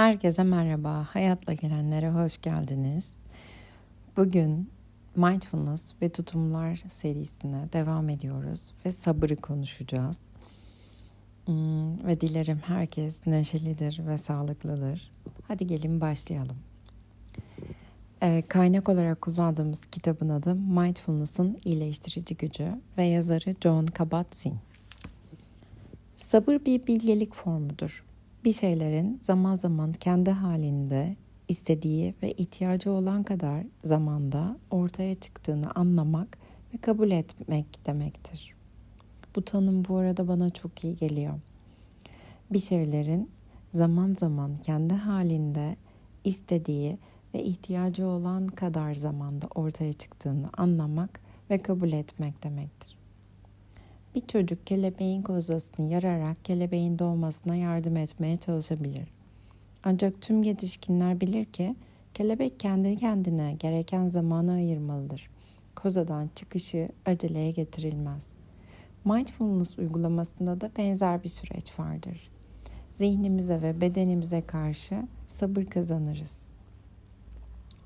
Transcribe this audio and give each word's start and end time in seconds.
Herkese 0.00 0.42
merhaba. 0.42 1.06
Hayatla 1.10 1.52
gelenlere 1.52 2.10
hoş 2.10 2.38
geldiniz. 2.38 3.12
Bugün 4.16 4.70
Mindfulness 5.16 5.94
ve 6.02 6.08
Tutumlar 6.08 6.76
serisine 6.76 7.68
devam 7.72 8.08
ediyoruz 8.08 8.70
ve 8.86 8.92
sabırı 8.92 9.36
konuşacağız. 9.36 10.18
Hmm, 11.44 12.06
ve 12.06 12.20
dilerim 12.20 12.60
herkes 12.66 13.26
neşelidir 13.26 14.06
ve 14.06 14.18
sağlıklıdır. 14.18 15.10
Hadi 15.48 15.66
gelin 15.66 16.00
başlayalım. 16.00 16.56
Ee, 18.22 18.42
kaynak 18.48 18.88
olarak 18.88 19.20
kullandığımız 19.20 19.86
kitabın 19.86 20.28
adı 20.28 20.54
Mindfulness'ın 20.54 21.58
iyileştirici 21.64 22.36
gücü 22.36 22.80
ve 22.98 23.04
yazarı 23.04 23.54
John 23.62 23.86
Kabat-Zinn. 23.86 24.56
Sabır 26.16 26.54
bir 26.54 26.86
bilgelik 26.86 27.34
formudur 27.34 28.09
bir 28.44 28.52
şeylerin 28.52 29.18
zaman 29.18 29.54
zaman 29.54 29.92
kendi 29.92 30.30
halinde 30.30 31.16
istediği 31.48 32.14
ve 32.22 32.32
ihtiyacı 32.32 32.90
olan 32.90 33.22
kadar 33.22 33.64
zamanda 33.84 34.58
ortaya 34.70 35.14
çıktığını 35.14 35.70
anlamak 35.74 36.38
ve 36.74 36.78
kabul 36.78 37.10
etmek 37.10 37.86
demektir. 37.86 38.54
Bu 39.36 39.42
tanım 39.42 39.84
bu 39.88 39.96
arada 39.96 40.28
bana 40.28 40.50
çok 40.50 40.84
iyi 40.84 40.96
geliyor. 40.96 41.34
Bir 42.50 42.58
şeylerin 42.58 43.30
zaman 43.72 44.14
zaman 44.14 44.56
kendi 44.56 44.94
halinde 44.94 45.76
istediği 46.24 46.98
ve 47.34 47.42
ihtiyacı 47.42 48.06
olan 48.06 48.46
kadar 48.46 48.94
zamanda 48.94 49.46
ortaya 49.54 49.92
çıktığını 49.92 50.50
anlamak 50.56 51.20
ve 51.50 51.58
kabul 51.58 51.92
etmek 51.92 52.42
demektir. 52.44 52.99
Bir 54.14 54.20
çocuk 54.20 54.66
kelebeğin 54.66 55.22
kozasını 55.22 55.86
yararak 55.86 56.44
kelebeğin 56.44 56.98
doğmasına 56.98 57.56
yardım 57.56 57.96
etmeye 57.96 58.36
çalışabilir. 58.36 59.08
Ancak 59.84 60.22
tüm 60.22 60.42
yetişkinler 60.42 61.20
bilir 61.20 61.44
ki 61.44 61.76
kelebek 62.14 62.60
kendi 62.60 62.96
kendine 62.96 63.54
gereken 63.58 64.08
zamanı 64.08 64.52
ayırmalıdır. 64.52 65.30
Kozadan 65.76 66.30
çıkışı 66.34 66.88
aceleye 67.06 67.50
getirilmez. 67.50 68.30
Mindfulness 69.04 69.78
uygulamasında 69.78 70.60
da 70.60 70.70
benzer 70.78 71.24
bir 71.24 71.28
süreç 71.28 71.78
vardır. 71.78 72.30
Zihnimize 72.92 73.62
ve 73.62 73.80
bedenimize 73.80 74.40
karşı 74.40 75.02
sabır 75.26 75.64
kazanırız. 75.64 76.48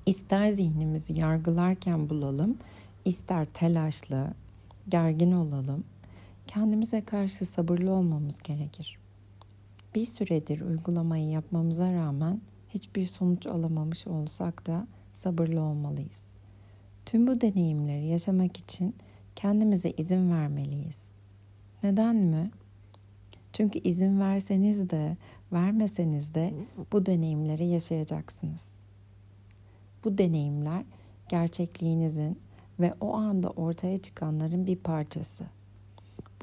İster 0.05 0.49
zihnimizi 0.49 1.19
yargılarken 1.19 2.09
bulalım, 2.09 2.57
ister 3.05 3.45
telaşlı, 3.45 4.27
gergin 4.89 5.31
olalım, 5.31 5.83
kendimize 6.47 7.01
karşı 7.01 7.45
sabırlı 7.45 7.91
olmamız 7.91 8.41
gerekir. 8.41 8.97
Bir 9.95 10.05
süredir 10.05 10.61
uygulamayı 10.61 11.29
yapmamıza 11.29 11.93
rağmen 11.93 12.41
hiçbir 12.69 13.05
sonuç 13.05 13.47
alamamış 13.47 14.07
olsak 14.07 14.67
da 14.67 14.87
sabırlı 15.13 15.61
olmalıyız. 15.61 16.23
Tüm 17.05 17.27
bu 17.27 17.41
deneyimleri 17.41 18.05
yaşamak 18.05 18.57
için 18.57 18.95
kendimize 19.35 19.93
izin 19.97 20.31
vermeliyiz. 20.31 21.11
Neden 21.83 22.15
mi? 22.15 22.51
Çünkü 23.53 23.79
izin 23.79 24.19
verseniz 24.19 24.89
de 24.89 25.17
vermeseniz 25.53 26.35
de 26.35 26.53
bu 26.91 27.05
deneyimleri 27.05 27.65
yaşayacaksınız. 27.65 28.79
Bu 30.03 30.17
deneyimler 30.17 30.83
gerçekliğinizin 31.29 32.39
ve 32.79 32.93
o 33.01 33.13
anda 33.13 33.49
ortaya 33.49 33.97
çıkanların 33.97 34.67
bir 34.67 34.75
parçası. 34.75 35.45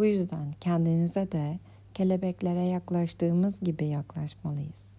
Bu 0.03 0.06
yüzden 0.06 0.53
kendinize 0.61 1.33
de 1.33 1.58
kelebeklere 1.95 2.64
yaklaştığımız 2.64 3.61
gibi 3.61 3.84
yaklaşmalıyız. 3.84 4.94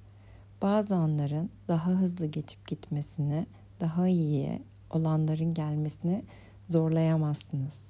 Bazı 0.62 0.96
anların 0.96 1.50
daha 1.68 1.92
hızlı 1.92 2.26
geçip 2.26 2.68
gitmesini, 2.68 3.46
daha 3.80 4.08
iyi 4.08 4.62
olanların 4.90 5.54
gelmesini 5.54 6.24
zorlayamazsınız. 6.70 7.86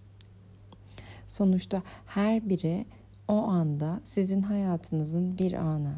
Sonuçta 1.27 1.83
her 2.05 2.49
biri 2.49 2.85
o 3.27 3.33
anda 3.33 4.01
sizin 4.05 4.41
hayatınızın 4.41 5.37
bir 5.37 5.53
anı. 5.53 5.95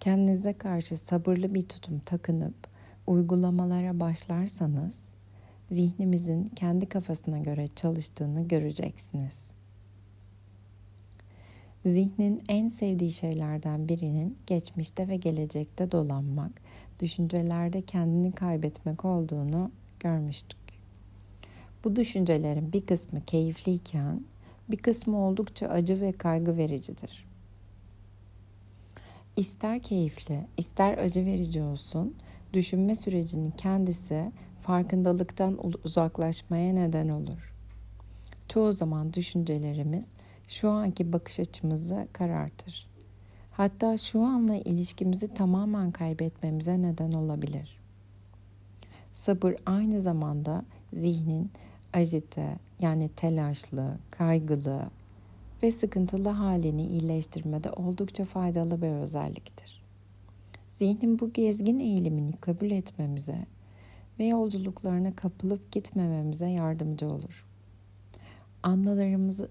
Kendinize 0.00 0.52
karşı 0.52 0.96
sabırlı 0.96 1.54
bir 1.54 1.62
tutum 1.62 1.98
takınıp 1.98 2.68
uygulamalara 3.06 4.00
başlarsanız 4.00 5.08
zihnimizin 5.70 6.44
kendi 6.44 6.88
kafasına 6.88 7.38
göre 7.38 7.68
çalıştığını 7.76 8.48
göreceksiniz. 8.48 9.54
Zihnin 11.86 12.42
en 12.48 12.68
sevdiği 12.68 13.12
şeylerden 13.12 13.88
birinin 13.88 14.38
geçmişte 14.46 15.08
ve 15.08 15.16
gelecekte 15.16 15.90
dolanmak, 15.92 16.52
düşüncelerde 17.00 17.82
kendini 17.82 18.32
kaybetmek 18.32 19.04
olduğunu 19.04 19.70
görmüştük. 20.00 20.58
Bu 21.84 21.96
düşüncelerin 21.96 22.72
bir 22.72 22.86
kısmı 22.86 23.24
keyifliyken 23.24 24.20
bir 24.70 24.76
kısmı 24.76 25.18
oldukça 25.18 25.68
acı 25.68 26.00
ve 26.00 26.12
kaygı 26.12 26.56
vericidir. 26.56 27.24
İster 29.36 29.82
keyifli, 29.82 30.46
ister 30.56 30.98
acı 30.98 31.26
verici 31.26 31.62
olsun, 31.62 32.14
düşünme 32.52 32.94
sürecinin 32.94 33.50
kendisi 33.50 34.32
farkındalıktan 34.62 35.58
uzaklaşmaya 35.84 36.72
neden 36.72 37.08
olur. 37.08 37.54
Çoğu 38.48 38.72
zaman 38.72 39.12
düşüncelerimiz 39.12 40.08
şu 40.48 40.70
anki 40.70 41.12
bakış 41.12 41.40
açımızı 41.40 42.08
karartır. 42.12 42.86
Hatta 43.52 43.96
şu 43.96 44.22
anla 44.22 44.56
ilişkimizi 44.56 45.34
tamamen 45.34 45.90
kaybetmemize 45.90 46.82
neden 46.82 47.12
olabilir. 47.12 47.78
Sabır 49.12 49.54
aynı 49.66 50.00
zamanda 50.00 50.64
zihnin 50.92 51.50
ajite 51.92 52.56
yani 52.80 53.10
telaşlı, 53.16 53.98
kaygılı 54.10 54.90
ve 55.62 55.70
sıkıntılı 55.70 56.28
halini 56.28 56.86
iyileştirmede 56.86 57.70
oldukça 57.70 58.24
faydalı 58.24 58.82
bir 58.82 58.88
özelliktir. 58.88 59.82
Zihnin 60.72 61.18
bu 61.18 61.32
gezgin 61.32 61.78
eğilimini 61.78 62.32
kabul 62.32 62.70
etmemize 62.70 63.46
ve 64.18 64.24
yolculuklarına 64.24 65.16
kapılıp 65.16 65.72
gitmememize 65.72 66.46
yardımcı 66.46 67.08
olur. 67.08 67.46
Anılarımızı 68.62 69.48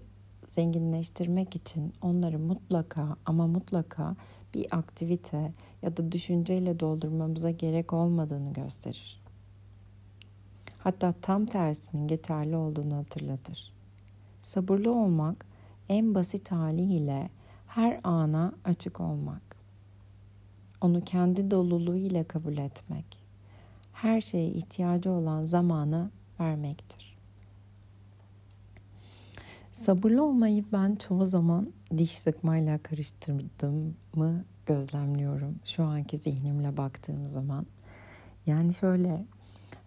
zenginleştirmek 0.54 1.56
için 1.56 1.92
onları 2.02 2.38
mutlaka 2.38 3.16
ama 3.26 3.46
mutlaka 3.46 4.16
bir 4.54 4.66
aktivite 4.70 5.52
ya 5.82 5.96
da 5.96 6.12
düşünceyle 6.12 6.80
doldurmamıza 6.80 7.50
gerek 7.50 7.92
olmadığını 7.92 8.52
gösterir. 8.52 9.20
Hatta 10.78 11.14
tam 11.22 11.46
tersinin 11.46 12.08
geçerli 12.08 12.56
olduğunu 12.56 12.96
hatırlatır. 12.96 13.72
Sabırlı 14.42 14.94
olmak 14.94 15.46
en 15.88 16.14
basit 16.14 16.52
haliyle 16.52 17.30
her 17.66 18.00
ana 18.04 18.52
açık 18.64 19.00
olmak. 19.00 19.56
Onu 20.80 21.04
kendi 21.04 21.50
doluluğu 21.50 21.96
ile 21.96 22.24
kabul 22.24 22.56
etmek 22.56 23.24
her 23.92 24.20
şeye 24.20 24.48
ihtiyacı 24.48 25.10
olan 25.10 25.44
zamanı 25.44 26.10
vermektir. 26.40 27.13
Sabırlı 29.74 30.24
olmayı 30.24 30.64
ben 30.72 30.96
çoğu 30.96 31.26
zaman 31.26 31.72
diş 31.98 32.10
sıkmayla 32.10 32.78
karıştırdığımı 32.78 34.44
gözlemliyorum. 34.66 35.56
Şu 35.64 35.84
anki 35.84 36.16
zihnimle 36.16 36.76
baktığım 36.76 37.26
zaman. 37.26 37.66
Yani 38.46 38.74
şöyle 38.74 39.24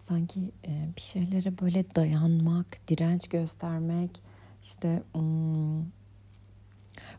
sanki 0.00 0.40
e, 0.66 0.88
bir 0.96 1.00
şeylere 1.00 1.58
böyle 1.58 1.94
dayanmak, 1.94 2.88
direnç 2.88 3.28
göstermek, 3.28 4.22
işte 4.62 5.02
hmm, 5.12 5.84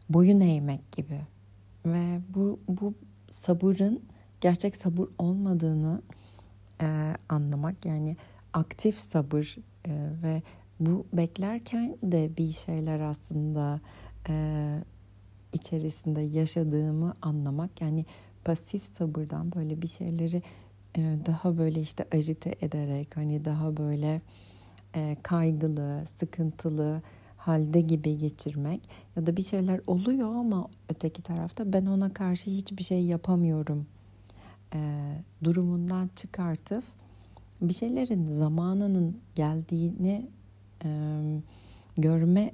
boyun 0.09 0.39
eğmek 0.39 0.91
gibi. 0.91 1.21
Ve 1.85 2.21
bu, 2.29 2.59
bu 2.67 2.93
sabırın 3.29 4.01
gerçek 4.41 4.75
sabır 4.75 5.07
olmadığını 5.17 6.01
e, 6.81 7.15
anlamak 7.29 7.85
yani 7.85 8.17
aktif 8.53 8.99
sabır 8.99 9.55
e, 9.85 9.91
ve 10.23 10.41
bu 10.79 11.05
beklerken 11.13 11.97
de 12.03 12.37
bir 12.37 12.51
şeyler 12.51 12.99
aslında 12.99 13.81
e, 14.29 14.33
içerisinde 15.53 16.21
yaşadığımı 16.21 17.13
anlamak 17.21 17.81
yani 17.81 18.05
pasif 18.45 18.83
sabırdan 18.85 19.51
böyle 19.51 19.81
bir 19.81 19.87
şeyleri 19.87 20.43
e, 20.97 21.17
daha 21.25 21.57
böyle 21.57 21.81
işte 21.81 22.07
ajite 22.13 22.55
ederek 22.61 23.17
hani 23.17 23.45
daha 23.45 23.77
böyle 23.77 24.21
e, 24.95 25.17
kaygılı, 25.23 26.03
sıkıntılı 26.17 27.01
halde 27.37 27.81
gibi 27.81 28.17
geçirmek 28.17 28.81
ya 29.15 29.25
da 29.25 29.37
bir 29.37 29.43
şeyler 29.43 29.81
oluyor 29.87 30.35
ama 30.35 30.67
öteki 30.89 31.21
tarafta 31.21 31.73
ben 31.73 31.85
ona 31.85 32.13
karşı 32.13 32.51
hiçbir 32.51 32.83
şey 32.83 33.03
yapamıyorum 33.03 33.87
e, 34.73 34.79
durumundan 35.43 36.09
çıkartıp 36.15 36.83
bir 37.61 37.73
şeylerin 37.73 38.31
zamanının 38.31 39.17
geldiğini 39.35 40.27
e, 40.85 40.89
görme 41.97 42.51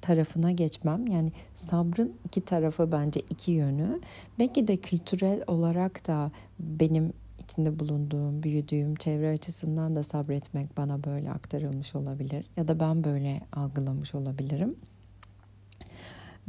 tarafına 0.00 0.52
geçmem. 0.52 1.06
Yani 1.06 1.32
sabrın 1.54 2.12
iki 2.24 2.40
tarafı 2.40 2.92
bence 2.92 3.20
iki 3.20 3.52
yönü. 3.52 4.00
Belki 4.38 4.68
de 4.68 4.76
kültürel 4.76 5.42
olarak 5.46 6.08
da 6.08 6.30
benim 6.60 7.12
içinde 7.38 7.78
bulunduğum, 7.78 8.42
büyüdüğüm 8.42 8.94
çevre 8.94 9.32
açısından 9.32 9.96
da 9.96 10.02
sabretmek 10.02 10.76
bana 10.76 11.04
böyle 11.04 11.30
aktarılmış 11.30 11.94
olabilir. 11.94 12.46
Ya 12.56 12.68
da 12.68 12.80
ben 12.80 13.04
böyle 13.04 13.40
algılamış 13.52 14.14
olabilirim. 14.14 14.76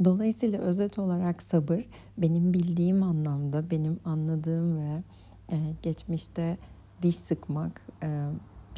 Dolayısıyla 0.04 0.60
özet 0.60 0.98
olarak 0.98 1.42
sabır 1.42 1.80
benim 2.18 2.54
bildiğim 2.54 3.02
anlamda, 3.02 3.70
benim 3.70 4.00
anladığım 4.04 4.76
ve 4.76 5.02
e, 5.52 5.56
geçmişte 5.82 6.56
diş 7.02 7.16
sıkmak, 7.16 7.80
e, 8.02 8.26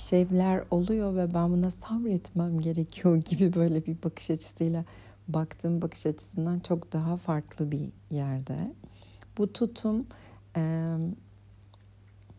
bir 0.00 0.04
şeyler 0.04 0.64
oluyor 0.70 1.16
ve 1.16 1.34
ben 1.34 1.50
buna 1.50 1.70
sabretmem 1.70 2.60
gerekiyor 2.60 3.16
gibi 3.30 3.54
böyle 3.54 3.86
bir 3.86 4.02
bakış 4.02 4.30
açısıyla 4.30 4.84
baktığım 5.28 5.82
bakış 5.82 6.06
açısından 6.06 6.60
çok 6.60 6.92
daha 6.92 7.16
farklı 7.16 7.70
bir 7.70 7.88
yerde. 8.10 8.74
Bu 9.38 9.52
tutum 9.52 10.06
e, 10.56 10.94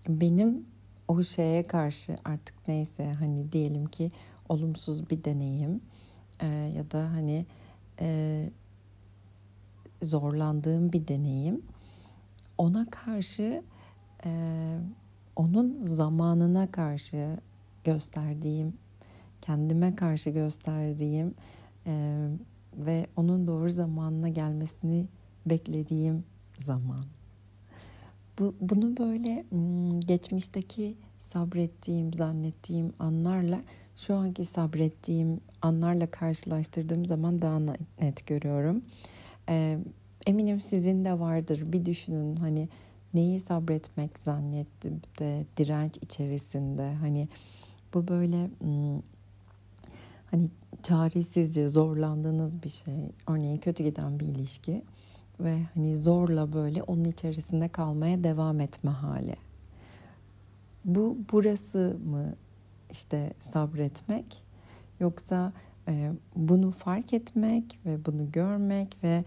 benim 0.07 0.65
o 1.07 1.23
şeye 1.23 1.63
karşı 1.63 2.15
artık 2.25 2.67
neyse 2.67 3.13
hani 3.19 3.51
diyelim 3.51 3.85
ki 3.85 4.11
olumsuz 4.49 5.09
bir 5.09 5.23
deneyim 5.23 5.81
e, 6.39 6.47
ya 6.47 6.91
da 6.91 7.11
hani 7.11 7.45
e, 7.99 8.49
zorlandığım 10.01 10.93
bir 10.93 11.07
deneyim 11.07 11.61
ona 12.57 12.85
karşı 12.89 13.63
e, 14.25 14.31
onun 15.35 15.85
zamanına 15.85 16.71
karşı 16.71 17.37
gösterdiğim 17.83 18.73
kendime 19.41 19.95
karşı 19.95 20.29
gösterdiğim 20.29 21.33
e, 21.87 22.27
ve 22.77 23.07
onun 23.15 23.47
doğru 23.47 23.69
zamanına 23.69 24.29
gelmesini 24.29 25.07
beklediğim 25.45 26.23
zaman. 26.59 27.03
Bu, 28.39 28.55
bunu 28.61 28.97
böyle 28.97 29.45
geçmişteki 29.99 30.95
sabrettiğim, 31.19 32.13
zannettiğim 32.13 32.93
anlarla 32.99 33.61
şu 33.95 34.15
anki 34.15 34.45
sabrettiğim 34.45 35.41
anlarla 35.61 36.11
karşılaştırdığım 36.11 37.05
zaman 37.05 37.41
daha 37.41 37.59
net 38.01 38.27
görüyorum. 38.27 38.81
Ee, 39.49 39.79
eminim 40.27 40.61
sizin 40.61 41.05
de 41.05 41.19
vardır. 41.19 41.73
Bir 41.73 41.85
düşünün 41.85 42.35
hani 42.35 42.69
neyi 43.13 43.39
sabretmek 43.39 44.19
zannetti 44.19 44.91
de 45.19 45.45
direnç 45.57 45.97
içerisinde 45.97 46.93
hani 46.93 47.27
bu 47.93 48.07
böyle 48.07 48.49
hani 50.31 50.49
çaresizce 50.83 51.69
zorlandığınız 51.69 52.63
bir 52.63 52.69
şey. 52.69 53.11
Örneğin 53.27 53.57
kötü 53.57 53.83
giden 53.83 54.19
bir 54.19 54.25
ilişki 54.25 54.83
ve 55.39 55.61
hani 55.73 55.97
zorla 55.97 56.53
böyle 56.53 56.83
onun 56.83 57.05
içerisinde 57.05 57.67
kalmaya 57.67 58.23
devam 58.23 58.59
etme 58.59 58.91
hali. 58.91 59.35
Bu 60.85 61.17
burası 61.31 61.97
mı 62.05 62.35
işte 62.91 63.33
sabretmek 63.39 64.43
yoksa 64.99 65.53
e, 65.87 66.11
bunu 66.35 66.71
fark 66.71 67.13
etmek 67.13 67.79
ve 67.85 68.05
bunu 68.05 68.31
görmek 68.31 68.97
ve 69.03 69.23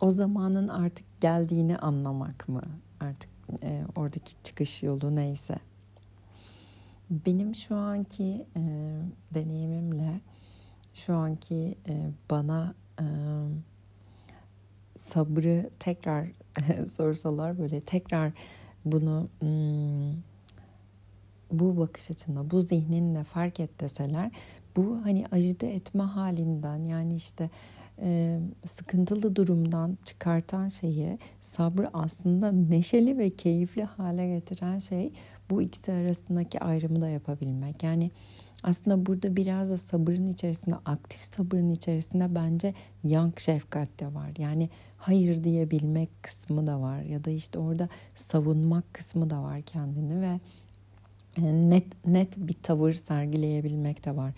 o 0.00 0.10
zamanın 0.10 0.68
artık 0.68 1.20
geldiğini 1.20 1.78
anlamak 1.78 2.48
mı? 2.48 2.62
Artık 3.00 3.30
e, 3.62 3.84
oradaki 3.96 4.32
çıkış 4.42 4.82
yolu 4.82 5.16
neyse. 5.16 5.58
Benim 7.10 7.54
şu 7.54 7.76
anki 7.76 8.46
e, 8.56 8.60
deneyimimle 9.34 10.20
şu 10.94 11.14
anki 11.14 11.74
e, 11.88 12.10
bana 12.30 12.74
e, 13.00 13.06
sabrı 14.96 15.70
tekrar 15.78 16.26
sorsalar 16.88 17.58
böyle 17.58 17.80
tekrar 17.80 18.32
bunu 18.84 19.28
hmm, 19.40 20.22
bu 21.52 21.76
bakış 21.76 22.10
açında 22.10 22.50
bu 22.50 22.62
zihninle 22.62 23.24
fark 23.24 23.60
et 23.60 23.80
deseler 23.80 24.30
bu 24.76 25.00
hani 25.04 25.24
acide 25.32 25.74
etme 25.74 26.02
halinden 26.02 26.84
yani 26.84 27.14
işte 27.14 27.50
e, 28.00 28.40
sıkıntılı 28.64 29.36
durumdan 29.36 29.98
çıkartan 30.04 30.68
şeyi 30.68 31.18
sabrı 31.40 31.90
aslında 31.92 32.52
neşeli 32.52 33.18
ve 33.18 33.30
keyifli 33.30 33.84
hale 33.84 34.28
getiren 34.28 34.78
şey 34.78 35.12
bu 35.50 35.62
ikisi 35.62 35.92
arasındaki 35.92 36.60
ayrımı 36.60 37.00
da 37.00 37.08
yapabilmek. 37.08 37.82
Yani 37.82 38.10
aslında 38.62 39.06
burada 39.06 39.36
biraz 39.36 39.70
da 39.70 39.76
sabırın 39.76 40.26
içerisinde, 40.26 40.76
aktif 40.84 41.22
sabırın 41.22 41.70
içerisinde 41.70 42.34
bence 42.34 42.74
yank 43.04 43.40
şefkat 43.40 44.00
de 44.00 44.14
var. 44.14 44.30
Yani 44.38 44.70
hayır 44.96 45.44
diyebilmek 45.44 46.22
kısmı 46.22 46.66
da 46.66 46.80
var 46.80 47.00
ya 47.00 47.24
da 47.24 47.30
işte 47.30 47.58
orada 47.58 47.88
savunmak 48.14 48.94
kısmı 48.94 49.30
da 49.30 49.42
var 49.42 49.62
kendini 49.62 50.20
ve 50.20 50.40
e, 51.36 51.42
net 51.42 52.06
net 52.06 52.36
bir 52.36 52.56
tavır 52.62 52.92
sergileyebilmek 52.92 54.04
de 54.04 54.16
var. 54.16 54.32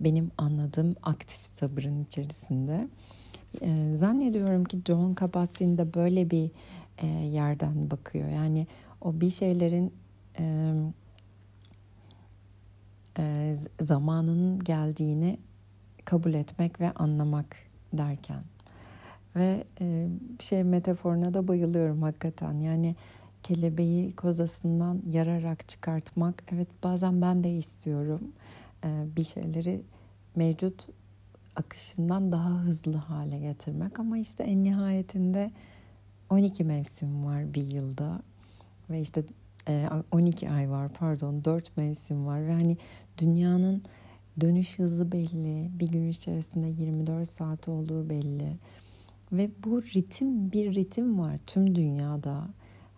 Benim 0.00 0.30
anladığım 0.38 0.96
aktif 1.02 1.46
sabırın 1.46 2.04
içerisinde. 2.04 2.88
Ee, 3.62 3.92
zannediyorum 3.96 4.64
ki 4.64 4.80
John 4.86 5.14
Kabat-Zinn 5.14 5.78
de 5.78 5.94
böyle 5.94 6.30
bir 6.30 6.50
e, 6.98 7.06
yerden 7.06 7.90
bakıyor. 7.90 8.28
Yani 8.28 8.66
o 9.00 9.20
bir 9.20 9.30
şeylerin 9.30 9.92
e, 10.38 10.74
e, 13.18 13.56
zamanının 13.80 14.64
geldiğini 14.64 15.38
kabul 16.04 16.34
etmek 16.34 16.80
ve 16.80 16.92
anlamak 16.92 17.56
derken. 17.92 18.42
Ve 19.36 19.64
e, 19.80 20.08
şey 20.40 20.64
metaforuna 20.64 21.34
da 21.34 21.48
bayılıyorum 21.48 22.02
hakikaten. 22.02 22.52
Yani 22.52 22.96
kelebeği 23.42 24.16
kozasından 24.16 25.02
yararak 25.06 25.68
çıkartmak. 25.68 26.44
Evet 26.52 26.68
bazen 26.82 27.22
ben 27.22 27.44
de 27.44 27.50
istiyorum 27.50 28.20
e, 28.84 29.04
bir 29.16 29.24
şeyleri 29.24 29.82
mevcut 30.36 30.86
akışından 31.56 32.32
daha 32.32 32.50
hızlı 32.50 32.96
hale 32.96 33.38
getirmek. 33.38 33.98
Ama 33.98 34.18
işte 34.18 34.44
en 34.44 34.64
nihayetinde 34.64 35.50
12 36.30 36.64
mevsim 36.64 37.24
var 37.24 37.54
bir 37.54 37.66
yılda 37.66 38.22
ve 38.90 39.00
işte 39.00 39.24
12 40.12 40.46
e, 40.46 40.50
ay 40.50 40.70
var 40.70 40.88
pardon 40.88 41.44
4 41.44 41.76
mevsim 41.76 42.26
var 42.26 42.46
ve 42.46 42.52
hani 42.52 42.76
dünyanın 43.18 43.82
dönüş 44.40 44.78
hızı 44.78 45.12
belli 45.12 45.70
bir 45.80 45.88
gün 45.88 46.08
içerisinde 46.10 46.66
24 46.66 47.28
saat 47.28 47.68
olduğu 47.68 48.08
belli 48.10 48.56
ve 49.32 49.50
bu 49.64 49.82
ritim 49.82 50.52
bir 50.52 50.74
ritim 50.74 51.18
var 51.18 51.38
tüm 51.46 51.74
dünyada 51.74 52.48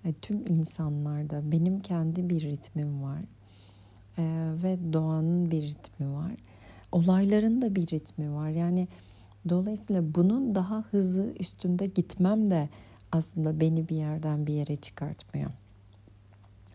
e, 0.04 0.12
tüm 0.12 0.46
insanlarda 0.46 1.52
benim 1.52 1.80
kendi 1.80 2.28
bir 2.28 2.40
ritmim 2.40 3.02
var 3.02 3.20
e, 4.18 4.52
ve 4.62 4.92
doğanın 4.92 5.50
bir 5.50 5.62
ritmi 5.62 6.12
var 6.12 6.32
olayların 6.92 7.62
da 7.62 7.74
bir 7.74 7.86
ritmi 7.86 8.34
var 8.34 8.48
yani 8.48 8.88
dolayısıyla 9.48 10.14
bunun 10.14 10.54
daha 10.54 10.82
hızlı 10.82 11.34
üstünde 11.40 11.86
gitmem 11.86 12.50
de 12.50 12.68
aslında 13.12 13.60
beni 13.60 13.88
bir 13.88 13.96
yerden 13.96 14.46
bir 14.46 14.54
yere 14.54 14.76
çıkartmıyor. 14.76 15.50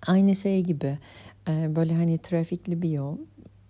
Aynı 0.08 0.36
şey 0.36 0.63
gibi 0.63 0.98
e, 1.48 1.75
böyle 1.75 1.96
hani 1.96 2.17
trafikli 2.17 2.81
bir 2.81 2.89
yol 2.89 3.17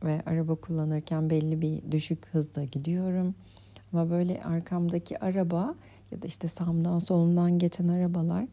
ve 0.04 0.22
araba 0.26 0.56
kullanırken 0.56 1.30
belli 1.30 1.62
bir 1.62 1.92
düşük 1.92 2.28
hızda 2.28 2.64
gidiyorum. 2.64 3.36
Ama 3.94 4.10
böyle 4.10 4.44
arkamdaki 4.44 5.20
araba 5.20 5.76
ya 6.12 6.22
da 6.22 6.28
işte 6.28 6.48
sağımdan 6.48 7.00
solundan 7.00 7.60
geçen 7.60 7.88
arabalar 7.88 8.46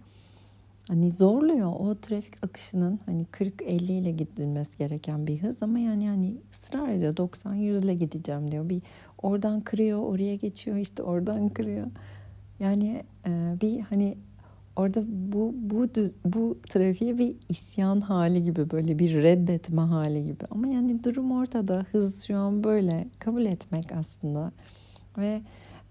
hani 0.89 1.11
zorluyor 1.11 1.73
o 1.79 1.95
trafik 1.95 2.45
akışının 2.45 3.01
hani 3.07 3.25
40-50 3.25 3.93
ile 3.93 4.11
gidilmesi 4.11 4.79
gereken 4.79 5.27
bir 5.27 5.43
hız 5.43 5.63
ama 5.63 5.79
yani 5.79 6.05
yani 6.05 6.37
ısrar 6.53 6.89
ediyor 6.89 7.17
90-100 7.17 7.85
ile 7.85 7.95
gideceğim 7.95 8.53
diyor. 8.53 8.69
Bir 8.69 8.83
oradan 9.23 9.61
kırıyor, 9.61 9.99
oraya 10.03 10.37
geçiyor 10.37 10.77
işte 10.77 11.03
oradan 11.03 11.49
kırıyor. 11.49 11.87
Yani 12.61 13.03
e, 13.27 13.55
bir 13.61 13.81
hani 13.81 14.19
orada 14.79 15.05
bu 15.09 15.55
bu 15.57 15.89
bu 16.25 16.59
trafiğe 16.69 17.19
bir 17.19 17.37
isyan 17.49 18.01
hali 18.01 18.43
gibi 18.43 18.71
böyle 18.71 18.99
bir 18.99 19.23
reddetme 19.23 19.83
hali 19.83 20.25
gibi. 20.25 20.45
Ama 20.51 20.69
yani 20.69 21.05
durum 21.05 21.33
ortada. 21.33 21.87
Hız 21.93 22.25
şu 22.27 22.37
an 22.37 22.65
böyle. 22.65 23.09
Kabul 23.19 23.45
etmek 23.45 23.93
aslında. 23.93 24.53
Ve 25.19 25.43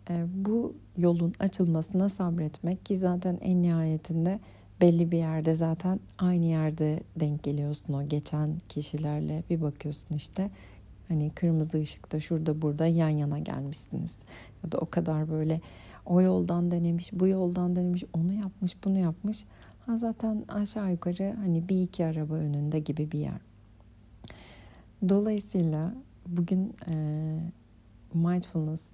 e, 0.09 0.25
bu 0.35 0.75
yolun 0.97 1.33
açılmasına 1.39 2.09
sabretmek 2.09 2.85
ki 2.85 2.97
zaten 2.97 3.37
en 3.41 3.61
nihayetinde 3.61 4.39
belli 4.81 5.11
bir 5.11 5.17
yerde 5.17 5.55
zaten 5.55 5.99
aynı 6.17 6.45
yerde 6.45 6.99
denk 7.19 7.43
geliyorsun 7.43 7.93
o. 7.93 8.07
Geçen 8.07 8.49
kişilerle 8.69 9.43
bir 9.49 9.61
bakıyorsun 9.61 10.15
işte. 10.15 10.49
Hani 11.07 11.29
kırmızı 11.29 11.81
ışıkta 11.81 12.19
şurada 12.19 12.61
burada 12.61 12.87
yan 12.87 13.09
yana 13.09 13.39
gelmişsiniz. 13.39 14.17
Ya 14.63 14.71
da 14.71 14.77
o 14.77 14.85
kadar 14.85 15.29
böyle 15.29 15.61
o 16.07 16.21
yoldan 16.21 16.71
denemiş, 16.71 17.09
bu 17.13 17.27
yoldan 17.27 17.75
denemiş, 17.75 18.03
onu 18.13 18.33
yapmış, 18.33 18.83
bunu 18.85 18.97
yapmış. 18.97 19.45
Ha 19.85 19.97
zaten 19.97 20.45
aşağı 20.47 20.91
yukarı 20.91 21.35
hani 21.37 21.69
bir 21.69 21.81
iki 21.81 22.05
araba 22.05 22.33
önünde 22.33 22.79
gibi 22.79 23.11
bir 23.11 23.19
yer. 23.19 23.41
Dolayısıyla 25.09 25.93
bugün 26.27 26.75
e, 26.89 26.93
mindfulness 28.13 28.91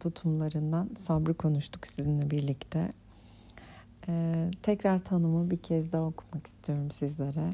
tutumlarından 0.00 0.90
sabrı 0.96 1.34
konuştuk 1.34 1.86
sizinle 1.86 2.30
birlikte. 2.30 2.92
Ee, 4.08 4.50
tekrar 4.62 4.98
tanımı 4.98 5.50
bir 5.50 5.56
kez 5.56 5.92
daha 5.92 6.02
okumak 6.02 6.46
istiyorum 6.46 6.90
sizlere. 6.90 7.50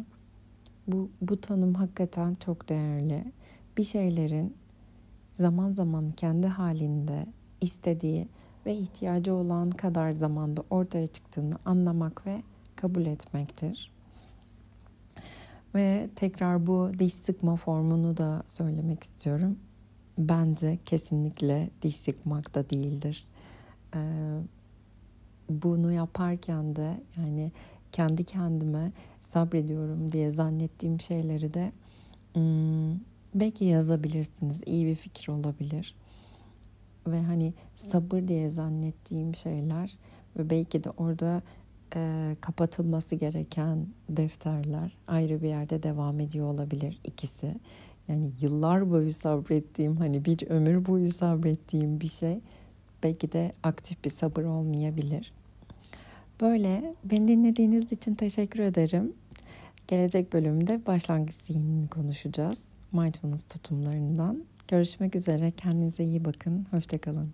Bu, 0.86 1.10
bu 1.20 1.40
tanım 1.40 1.74
hakikaten 1.74 2.34
çok 2.34 2.68
değerli. 2.68 3.32
Bir 3.76 3.84
şeylerin 3.84 4.56
zaman 5.34 5.72
zaman 5.72 6.10
kendi 6.10 6.46
halinde 6.46 7.26
istediği 7.60 8.28
ve 8.66 8.76
ihtiyacı 8.76 9.34
olan 9.34 9.70
kadar 9.70 10.12
zamanda 10.12 10.62
ortaya 10.70 11.06
çıktığını 11.06 11.58
anlamak 11.64 12.26
ve 12.26 12.42
kabul 12.76 13.06
etmektir. 13.06 13.92
Ve 15.74 16.08
tekrar 16.16 16.66
bu 16.66 16.90
diş 16.98 17.14
sıkma 17.14 17.56
formunu 17.56 18.16
da 18.16 18.42
söylemek 18.46 19.02
istiyorum. 19.02 19.58
Bence 20.18 20.78
kesinlikle 20.84 21.70
diş 21.82 21.96
sıkmak 21.96 22.54
da 22.54 22.70
değildir. 22.70 23.26
Ee, 23.94 23.98
bunu 25.48 25.92
yaparken 25.92 26.76
de 26.76 27.00
yani 27.20 27.52
kendi 27.92 28.24
kendime 28.24 28.92
sabrediyorum 29.20 30.12
diye 30.12 30.30
zannettiğim 30.30 31.00
şeyleri 31.00 31.54
de 31.54 31.72
hmm, 32.34 33.00
belki 33.34 33.64
yazabilirsiniz. 33.64 34.62
İyi 34.66 34.86
bir 34.86 34.94
fikir 34.94 35.28
olabilir. 35.28 35.94
Ve 37.10 37.22
hani 37.22 37.54
sabır 37.76 38.28
diye 38.28 38.50
zannettiğim 38.50 39.34
şeyler 39.34 39.98
ve 40.38 40.50
belki 40.50 40.84
de 40.84 40.90
orada 40.90 41.42
e, 41.94 42.36
kapatılması 42.40 43.14
gereken 43.14 43.86
defterler 44.08 44.96
ayrı 45.06 45.42
bir 45.42 45.48
yerde 45.48 45.82
devam 45.82 46.20
ediyor 46.20 46.46
olabilir 46.46 46.98
ikisi. 47.04 47.54
Yani 48.08 48.32
yıllar 48.40 48.90
boyu 48.90 49.12
sabrettiğim 49.12 49.96
hani 49.96 50.24
bir 50.24 50.50
ömür 50.50 50.86
boyu 50.86 51.12
sabrettiğim 51.12 52.00
bir 52.00 52.08
şey 52.08 52.40
belki 53.02 53.32
de 53.32 53.52
aktif 53.62 54.04
bir 54.04 54.10
sabır 54.10 54.44
olmayabilir. 54.44 55.32
Böyle 56.40 56.94
beni 57.04 57.28
dinlediğiniz 57.28 57.92
için 57.92 58.14
teşekkür 58.14 58.60
ederim. 58.60 59.12
Gelecek 59.88 60.32
bölümde 60.32 60.86
başlangıç 60.86 61.34
zihnini 61.34 61.88
konuşacağız. 61.88 62.62
Mindfulness 62.92 63.44
tutumlarından. 63.44 64.44
Görüşmek 64.68 65.16
üzere. 65.16 65.50
Kendinize 65.50 66.04
iyi 66.04 66.24
bakın. 66.24 66.66
Hoşçakalın. 66.70 67.32